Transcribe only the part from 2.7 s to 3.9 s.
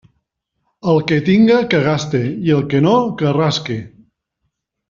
que no, que rasque.